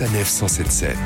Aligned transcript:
Sanef 0.00 0.28
177. 0.28 0.96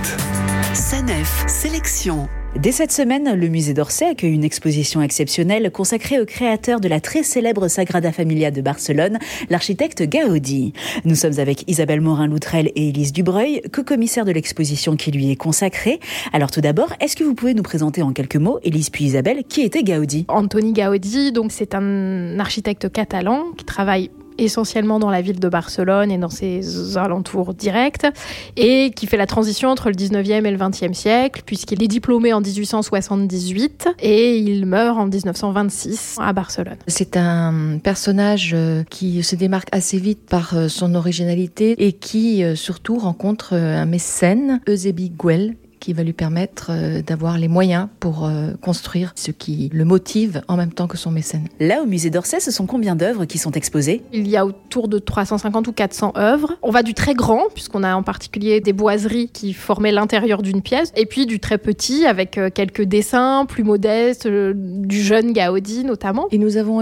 Sanef 0.72 1.44
Sélection. 1.48 2.28
Dès 2.54 2.70
cette 2.70 2.92
semaine, 2.92 3.34
le 3.34 3.48
musée 3.48 3.74
d'Orsay 3.74 4.04
accueille 4.04 4.34
une 4.34 4.44
exposition 4.44 5.02
exceptionnelle 5.02 5.72
consacrée 5.72 6.20
au 6.20 6.24
créateur 6.24 6.78
de 6.78 6.86
la 6.86 7.00
très 7.00 7.24
célèbre 7.24 7.66
Sagrada 7.66 8.12
Familia 8.12 8.52
de 8.52 8.60
Barcelone, 8.60 9.18
l'architecte 9.50 10.08
Gaudi. 10.08 10.74
Nous 11.04 11.16
sommes 11.16 11.40
avec 11.40 11.68
Isabelle 11.68 12.02
Morin-Loutrel 12.02 12.70
et 12.76 12.90
Élise 12.90 13.12
Dubreuil, 13.12 13.62
co-commissaire 13.72 14.24
de 14.24 14.30
l'exposition 14.30 14.94
qui 14.94 15.10
lui 15.10 15.28
est 15.32 15.34
consacrée. 15.34 15.98
Alors 16.32 16.52
tout 16.52 16.60
d'abord, 16.60 16.92
est-ce 17.00 17.16
que 17.16 17.24
vous 17.24 17.34
pouvez 17.34 17.54
nous 17.54 17.64
présenter 17.64 18.00
en 18.00 18.12
quelques 18.12 18.36
mots, 18.36 18.60
Élise 18.62 18.90
puis 18.90 19.06
Isabelle, 19.06 19.42
qui 19.48 19.62
était 19.62 19.82
Gaudi 19.82 20.24
Antoni 20.28 20.72
Gaudi, 20.72 21.32
donc 21.32 21.50
c'est 21.50 21.74
un 21.74 22.38
architecte 22.38 22.92
catalan 22.92 23.46
qui 23.56 23.64
travaille 23.64 24.10
essentiellement 24.38 24.98
dans 24.98 25.10
la 25.10 25.20
ville 25.20 25.40
de 25.40 25.48
Barcelone 25.48 26.10
et 26.10 26.18
dans 26.18 26.30
ses 26.30 26.96
alentours 26.96 27.54
directs, 27.54 28.06
et 28.56 28.90
qui 28.94 29.06
fait 29.06 29.16
la 29.16 29.26
transition 29.26 29.68
entre 29.68 29.88
le 29.88 29.94
19e 29.94 30.44
et 30.44 30.50
le 30.50 30.58
20e 30.58 30.94
siècle, 30.94 31.42
puisqu'il 31.44 31.82
est 31.82 31.88
diplômé 31.88 32.32
en 32.32 32.40
1878 32.40 33.88
et 34.00 34.38
il 34.38 34.66
meurt 34.66 34.98
en 34.98 35.06
1926 35.06 36.16
à 36.20 36.32
Barcelone. 36.32 36.76
C'est 36.86 37.16
un 37.16 37.78
personnage 37.82 38.52
euh, 38.54 38.82
qui 38.90 39.22
se 39.22 39.36
démarque 39.36 39.68
assez 39.72 39.98
vite 39.98 40.26
par 40.28 40.54
euh, 40.54 40.68
son 40.68 40.94
originalité 40.94 41.74
et 41.78 41.92
qui 41.92 42.42
euh, 42.42 42.54
surtout 42.54 42.98
rencontre 42.98 43.54
un 43.54 43.86
mécène, 43.86 44.60
Eusebi 44.68 45.10
Güell, 45.10 45.56
qui 45.84 45.92
va 45.92 46.02
lui 46.02 46.14
permettre 46.14 46.70
euh, 46.70 47.02
d'avoir 47.02 47.36
les 47.36 47.46
moyens 47.46 47.88
pour 48.00 48.24
euh, 48.24 48.52
construire 48.62 49.12
ce 49.16 49.30
qui 49.30 49.68
le 49.70 49.84
motive 49.84 50.40
en 50.48 50.56
même 50.56 50.72
temps 50.72 50.86
que 50.86 50.96
son 50.96 51.10
mécène. 51.10 51.46
Là, 51.60 51.82
au 51.82 51.86
musée 51.86 52.08
d'Orsay, 52.08 52.40
ce 52.40 52.50
sont 52.50 52.64
combien 52.64 52.96
d'œuvres 52.96 53.26
qui 53.26 53.36
sont 53.36 53.50
exposées? 53.50 54.00
Il 54.10 54.26
y 54.26 54.38
a 54.38 54.46
autour 54.46 54.88
de 54.88 54.98
350 54.98 55.68
ou 55.68 55.72
400 55.72 56.14
œuvres. 56.16 56.56
On 56.62 56.70
va 56.70 56.82
du 56.82 56.94
très 56.94 57.12
grand, 57.12 57.48
puisqu'on 57.52 57.82
a 57.82 57.94
en 57.94 58.02
particulier 58.02 58.62
des 58.62 58.72
boiseries 58.72 59.28
qui 59.28 59.52
formaient 59.52 59.92
l'intérieur 59.92 60.40
d'une 60.40 60.62
pièce, 60.62 60.90
et 60.96 61.04
puis 61.04 61.26
du 61.26 61.38
très 61.38 61.58
petit, 61.58 62.06
avec 62.06 62.38
euh, 62.38 62.48
quelques 62.48 62.84
dessins 62.84 63.44
plus 63.44 63.62
modestes, 63.62 64.26
du 64.26 65.02
jeune 65.02 65.34
Gaudi 65.34 65.84
notamment. 65.84 66.28
Et 66.30 66.38
nous 66.38 66.56
avons 66.56 66.80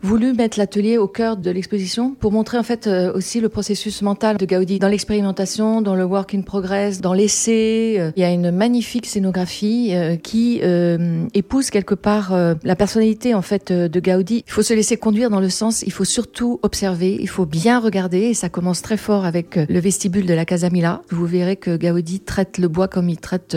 voulu 0.00 0.32
mettre 0.32 0.58
l'atelier 0.58 0.96
au 0.96 1.06
cœur 1.06 1.36
de 1.36 1.50
l'exposition 1.50 2.14
pour 2.18 2.32
montrer 2.32 2.56
en 2.56 2.62
fait 2.62 2.88
aussi 3.14 3.40
le 3.40 3.50
processus 3.50 4.00
mental 4.00 4.38
de 4.38 4.46
Gaudi 4.46 4.78
dans 4.78 4.88
l'expérimentation, 4.88 5.82
dans 5.82 5.94
le 5.94 6.04
work 6.04 6.34
in 6.34 6.40
progress, 6.40 7.02
dans 7.02 7.12
l'essai, 7.12 8.05
il 8.16 8.20
y 8.20 8.24
a 8.24 8.30
une 8.30 8.50
magnifique 8.50 9.06
scénographie 9.06 9.90
euh, 9.92 10.16
qui 10.16 10.60
euh, 10.62 11.26
épouse 11.34 11.70
quelque 11.70 11.94
part 11.94 12.32
euh, 12.32 12.54
la 12.64 12.76
personnalité 12.76 13.34
en 13.34 13.42
fait 13.42 13.72
de 13.72 14.00
Gaudi. 14.00 14.44
Il 14.46 14.52
faut 14.52 14.62
se 14.62 14.74
laisser 14.74 14.96
conduire 14.96 15.30
dans 15.30 15.40
le 15.40 15.48
sens, 15.48 15.82
il 15.82 15.92
faut 15.92 16.04
surtout 16.04 16.60
observer, 16.62 17.16
il 17.20 17.28
faut 17.28 17.46
bien 17.46 17.80
regarder 17.80 18.18
et 18.18 18.34
ça 18.34 18.48
commence 18.48 18.82
très 18.82 18.96
fort 18.96 19.24
avec 19.24 19.56
le 19.56 19.78
vestibule 19.80 20.26
de 20.26 20.34
la 20.34 20.44
Casa 20.44 20.70
Mila. 20.70 21.02
Vous 21.10 21.26
verrez 21.26 21.56
que 21.56 21.76
Gaudi 21.76 22.20
traite 22.20 22.58
le 22.58 22.68
bois 22.68 22.88
comme 22.88 23.08
il 23.08 23.18
traite 23.18 23.56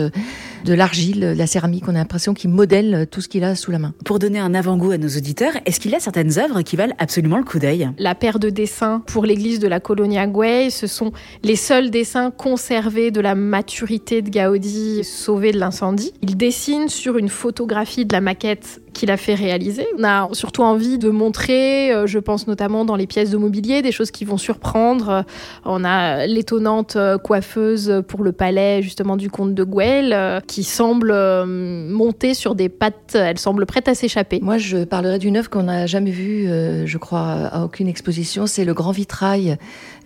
de 0.64 0.74
l'argile, 0.74 1.34
la 1.36 1.46
céramique. 1.46 1.84
On 1.88 1.94
a 1.94 1.98
l'impression 1.98 2.34
qu'il 2.34 2.50
modèle 2.50 3.06
tout 3.10 3.20
ce 3.20 3.28
qu'il 3.28 3.44
a 3.44 3.54
sous 3.54 3.70
la 3.70 3.78
main. 3.78 3.94
Pour 4.04 4.18
donner 4.18 4.38
un 4.38 4.54
avant-goût 4.54 4.90
à 4.90 4.98
nos 4.98 5.08
auditeurs, 5.08 5.52
est-ce 5.66 5.80
qu'il 5.80 5.90
y 5.90 5.94
a 5.94 6.00
certaines 6.00 6.38
œuvres 6.38 6.62
qui 6.62 6.76
valent 6.76 6.94
absolument 6.98 7.38
le 7.38 7.44
coup 7.44 7.58
d'œil? 7.58 7.90
La 7.98 8.14
paire 8.14 8.38
de 8.38 8.50
dessins 8.50 9.02
pour 9.06 9.24
l'église 9.24 9.58
de 9.58 9.68
la 9.68 9.80
Colonia 9.80 10.26
Güell, 10.26 10.70
ce 10.70 10.86
sont 10.86 11.12
les 11.42 11.56
seuls 11.56 11.90
dessins 11.90 12.30
conservés 12.30 13.10
de 13.10 13.20
la 13.20 13.34
maturité 13.34 14.22
de 14.22 14.28
Gaudi 14.28 14.50
Gaudi 14.50 15.04
sauvé 15.04 15.52
de 15.52 15.58
l'incendie. 15.58 16.12
Il 16.22 16.36
dessine 16.36 16.88
sur 16.88 17.18
une 17.18 17.28
photographie 17.28 18.04
de 18.04 18.12
la 18.12 18.20
maquette 18.20 18.80
qu'il 18.92 19.10
a 19.10 19.16
fait 19.16 19.34
réaliser. 19.34 19.86
On 19.98 20.04
a 20.04 20.28
surtout 20.32 20.62
envie 20.62 20.98
de 20.98 21.10
montrer, 21.10 21.92
euh, 21.92 22.06
je 22.06 22.18
pense 22.18 22.46
notamment 22.46 22.84
dans 22.84 22.96
les 22.96 23.06
pièces 23.06 23.30
de 23.30 23.36
mobilier, 23.36 23.82
des 23.82 23.92
choses 23.92 24.10
qui 24.10 24.24
vont 24.24 24.38
surprendre. 24.38 25.24
On 25.64 25.84
a 25.84 26.26
l'étonnante 26.26 26.96
euh, 26.96 27.18
coiffeuse 27.18 28.02
pour 28.08 28.22
le 28.22 28.32
palais 28.32 28.82
justement 28.82 29.16
du 29.16 29.30
comte 29.30 29.54
de 29.54 29.64
Güell 29.64 30.12
euh, 30.12 30.40
qui 30.40 30.64
semble 30.64 31.14
monter 31.46 32.34
sur 32.34 32.54
des 32.54 32.68
pattes, 32.68 33.14
elle 33.14 33.38
semble 33.38 33.66
prête 33.66 33.88
à 33.88 33.94
s'échapper. 33.94 34.40
Moi 34.42 34.58
je 34.58 34.84
parlerai 34.84 35.18
d'une 35.18 35.36
œuvre 35.36 35.50
qu'on 35.50 35.64
n'a 35.64 35.86
jamais 35.86 36.10
vue, 36.10 36.46
je 36.86 36.98
crois, 36.98 37.48
à 37.52 37.64
aucune 37.64 37.88
exposition, 37.88 38.46
c'est 38.46 38.64
le 38.64 38.74
grand 38.74 38.92
vitrail 38.92 39.56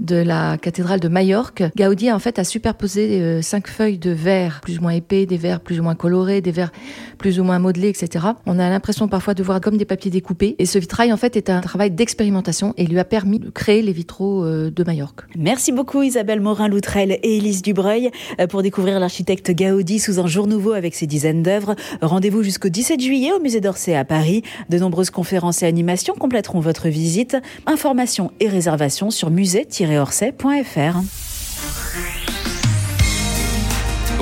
de 0.00 0.16
la 0.16 0.58
cathédrale 0.58 1.00
de 1.00 1.08
Majorque. 1.08 1.62
Gaudi 1.76 2.10
en 2.10 2.18
fait 2.18 2.38
a 2.38 2.44
superposé 2.44 3.42
cinq 3.42 3.68
feuilles 3.68 3.98
de 3.98 4.10
verre 4.10 4.60
plus 4.62 4.78
ou 4.78 4.82
moins 4.82 4.92
épais, 4.92 5.26
des 5.26 5.36
verres 5.36 5.60
plus 5.60 5.80
ou 5.80 5.82
moins 5.82 5.94
colorés, 5.94 6.40
des 6.40 6.52
verres 6.52 6.72
plus 7.18 7.40
ou 7.40 7.44
moins 7.44 7.58
modelés, 7.58 7.88
etc. 7.88 8.26
On 8.46 8.58
a 8.58 8.68
l'impression 8.74 9.08
parfois 9.08 9.34
de 9.34 9.42
voir 9.42 9.60
comme 9.60 9.76
des 9.76 9.84
papiers 9.84 10.10
découpés. 10.10 10.56
Et 10.58 10.66
ce 10.66 10.78
vitrail, 10.78 11.12
en 11.12 11.16
fait, 11.16 11.36
est 11.36 11.48
un 11.48 11.60
travail 11.60 11.90
d'expérimentation 11.90 12.74
et 12.76 12.86
lui 12.86 12.98
a 12.98 13.04
permis 13.04 13.38
de 13.38 13.48
créer 13.48 13.80
les 13.82 13.92
vitraux 13.92 14.44
euh, 14.44 14.70
de 14.70 14.84
Majorque. 14.84 15.22
Merci 15.36 15.72
beaucoup 15.72 16.02
Isabelle 16.02 16.40
Morin-Loutrel 16.40 17.18
et 17.22 17.36
Élise 17.36 17.62
Dubreuil 17.62 18.10
euh, 18.40 18.46
pour 18.46 18.62
découvrir 18.62 19.00
l'architecte 19.00 19.50
Gaudi 19.50 19.98
sous 19.98 20.20
un 20.20 20.26
jour 20.26 20.46
nouveau 20.46 20.72
avec 20.72 20.94
ses 20.94 21.06
dizaines 21.06 21.42
d'œuvres. 21.42 21.74
Rendez-vous 22.02 22.42
jusqu'au 22.42 22.68
17 22.68 23.00
juillet 23.00 23.32
au 23.32 23.40
musée 23.40 23.60
d'Orsay 23.60 23.94
à 23.94 24.04
Paris. 24.04 24.42
De 24.68 24.78
nombreuses 24.78 25.10
conférences 25.10 25.62
et 25.62 25.66
animations 25.66 26.14
compléteront 26.14 26.60
votre 26.60 26.88
visite. 26.88 27.36
Informations 27.66 28.32
et 28.40 28.48
réservations 28.48 29.10
sur 29.10 29.30
musée-orsay.fr. 29.30 31.23